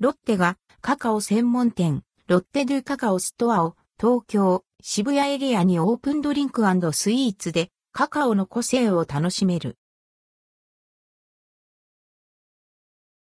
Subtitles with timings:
[0.00, 9.76] ロッテがカカオ専門店、ロッテドゥカカオストアを東京、渋谷エリアにオープンドリンクスイーツでカカオの個性を楽しめる。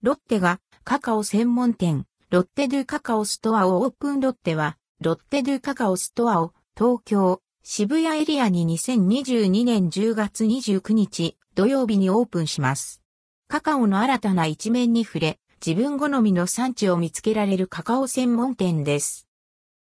[0.00, 13.02] ロッテがカカオ専門店、ロッテドゥカカオストアをオープンロッテは、ロッテドゥカカオストアを東京、渋谷エリアに2022年10月29日土曜日にオープンします。
[13.46, 19.26] カカオの新たな一面に触れ、自分好みの産地を見つけられるカカオ専門店です。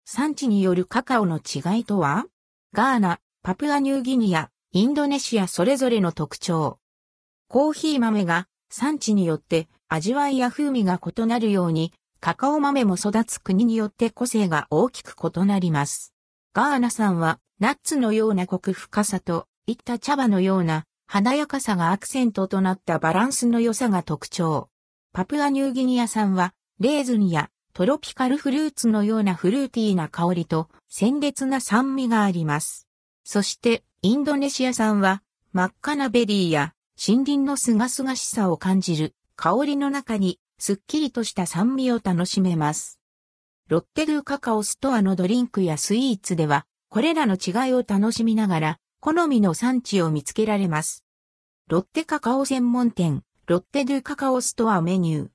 [0.04, 2.24] 産地によるカカオの違いとは？
[2.72, 6.78] ガーナ、パプアニューギニア、インドネシアそれぞれの特徴。
[7.48, 16.14] コーヒー豆が産地によって味わいや風味が異なるように、カカオ豆も育つ国によって個性が大きく異なります。
[16.54, 24.68] ガーナ産はナッツのようなコク深さといった茶葉のような華やかさがアクセントとなったバランスの良さが特徴。
[25.12, 32.88] パプアニューギニア産はレーズンやトロピカルフルーツのようなフルーティーな香りと鮮烈な酸味があります。
[33.24, 42.98] そして、インドネシア産は真っ赤なベリーや森林のすがすがしさを感じる香りの中にすっきりとした酸味を楽しめます。
[43.68, 51.04] ロッテ ドゥ カカオストアのドリンクやスイーツでは、これらの違いを楽しみながら、好みの産地を見つけられます。
[51.68, 55.28] ロッテカカオ専門店、ロッテドゥカカオストアメニュー。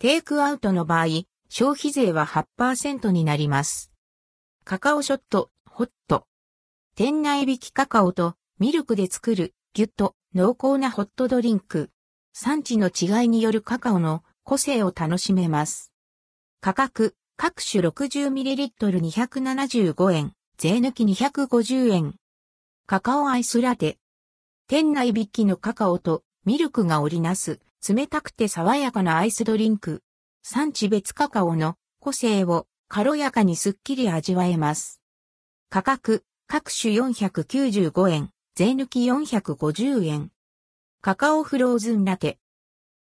[0.00, 1.06] テイクアウトの場合、
[1.48, 3.92] 消費税は8%になります。
[4.64, 6.26] カカオショット、ホット。
[6.96, 11.90] 店内引きカカオとミルクで作るギュッと濃厚なホットドリンク。
[12.32, 15.92] 産地の違いによるカカオの個性を楽しめます。
[16.60, 22.16] 価格、各種 60ml275 円、税抜き250円。
[22.86, 23.98] カカオアイスラテ。
[24.66, 27.58] 店内引きのカカオとミルクが織りなす
[27.88, 30.04] 冷たくて爽やかなアイスドリンク。
[30.44, 35.00] 産地別カカオの個性を軽やかにすっきり味わえます。
[35.70, 40.30] 価格、各種495円、税抜き450円。
[41.02, 42.38] カカオフローズンラテ。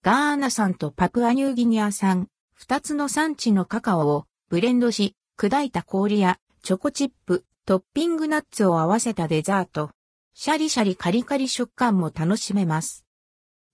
[0.04, 9.90] ガーナ産とパプアニューギニア産、二つの産地のカカオをブレンドし、砕いた氷やチョコチップ、トッピングナッツを合わせたデザート。
[10.32, 13.01] シャリシャリカリカリ食感も楽しめます。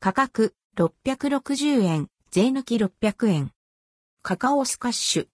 [0.00, 3.50] 価格660円、税抜き600円。
[4.22, 5.28] カカオスカッシュ。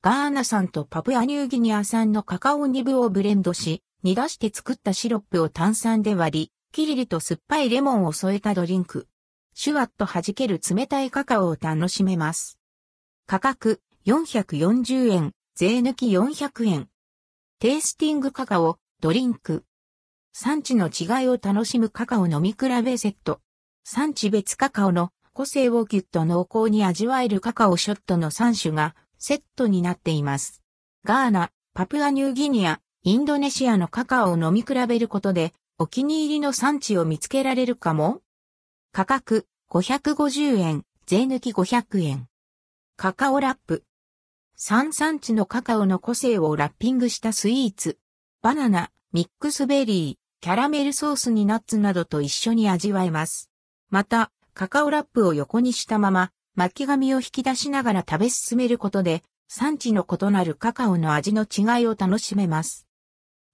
[0.00, 9.06] ガーナ産とパプアニューギニア産のカカオニブをブレンドし、煮出して作ったシロップを炭酸で割り、キリリと酸っぱいレモンを添えたドリンク。
[9.52, 12.58] シュワッと弾ける冷たいカカオを楽しめます。
[13.26, 16.88] 価格440円、税抜き400円。
[17.58, 19.64] テイスティングカカオ、ドリンク。
[20.32, 23.42] 産地の違いを楽しむカカオ飲み比べセット。
[23.84, 30.62] 産地別カカオの個性をギュッと濃厚に味わえるカカオショットの3種がセットになっています。
[31.04, 38.20] ガーナ、パプアニューギニア、インドネシアのカカオを飲み比べることでお気に入りの産地を見つけられるかも？
[38.92, 42.26] 価格550円、税抜き500円。
[42.96, 43.84] カカオラップ。
[44.58, 47.98] 3産地のカカオの個性をラッピングしたスイーツ。
[48.42, 53.49] バナナ、ミックスベリー、キャラメルソースにナッツなどと一緒に味わえます。
[53.90, 62.86] また、カカオラップを横にしたまま、巻き紙を引き出しながら食べ進めることで、産地の異なるカカオの味の違いを楽しめます。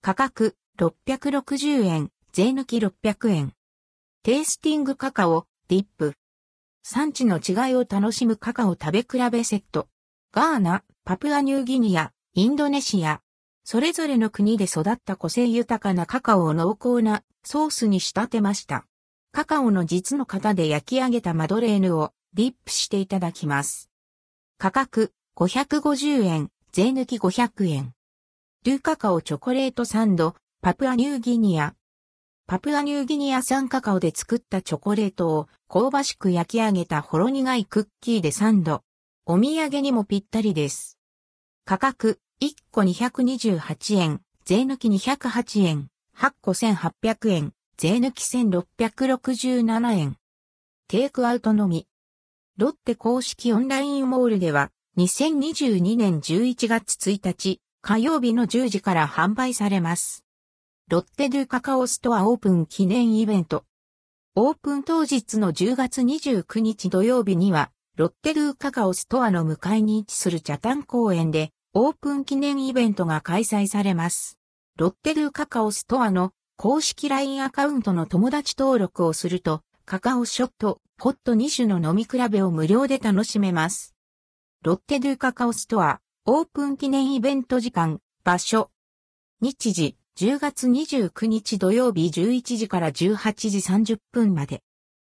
[0.03, 3.55] 価格660円、税抜き600円。
[4.23, 6.15] テイスティングカカオ、ディップ。
[6.83, 9.89] 産地の違いを楽しむカカオ食べ比べセット。
[10.33, 13.23] ガーナ、パプアニューギニア、インドネシア。
[13.65, 18.87] それぞれの国で育った個性豊かなカカオを濃厚なソースに仕立てました。
[19.37, 23.91] カカオの実の型で焼き上げたマドレーヌをディップしていただきます。
[24.57, 27.93] 価格550円、税抜き500円。
[28.65, 31.75] ルーカカオチョコレートサンド、パプアニューギニア。
[32.47, 38.85] パプアニューギニア産カカオで作ったチョコレートを香ばしく焼き上げたほろ苦いクッキーでサンド。
[39.27, 40.97] お土産にもぴったりです。
[41.67, 50.17] 価格1個228円、税抜き208円、8個1800円、税抜き1667円。
[50.89, 51.87] テイクアウトのみ。
[52.57, 60.25] ロッテ公式オンラインモールでは、2022年11月1日、火曜日の10時から販売されます。
[60.89, 63.67] ロッテドゥカカオストアオープン記念イベント。
[64.37, 74.39] オープン当日の10月29日土曜日には、ロッテドゥカカオストアの向かいに位置する茶炭公園で、オープン記念イベントが開催されます。
[74.79, 83.95] ロッテドゥカカオストアの公式 LINE アカウントの友達登録をすると、カカオショット、ホット2種の飲み比べを無料で楽しめます。
[84.63, 88.71] ロッテドゥカカオストア、オープン記念イベント時間、場所。
[89.43, 94.63] 日時、10月29日土曜日11時から18時30分まで。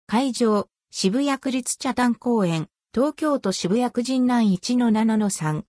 [0.07, 5.66] 会場、渋谷区立茶壇公園、東京都渋谷区神南1-7-3。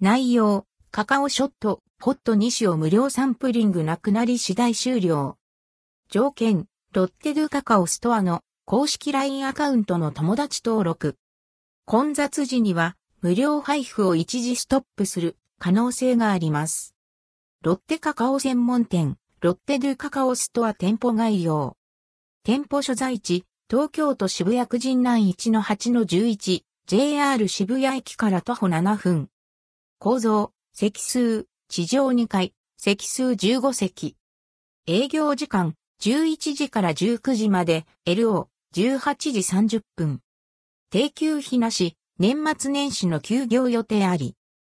[0.00, 5.38] 内容、カカオショット、ホット2種を無料サンプリングなくなり次第終了。
[6.10, 11.16] 条件、ロッテドゥカカオストアの公式 LINE アカウントの友達登録。
[11.84, 16.94] 混雑時には無料配布を一時ストップする可能性があります。
[17.62, 21.76] ロッテカカオ専門店、ロッテドゥカカオストア店舗概要。
[22.44, 29.28] 店舗所在地、東京都渋谷区神南1-8-11、JR 渋谷駅から徒歩7分。
[29.98, 34.16] 構造、席数、地上2階、席数15席。
[34.86, 40.20] 営業時間、11時から19時まで、LO、18時30分。
[40.90, 44.35] 定休日なし、年末年始の休業予定あり。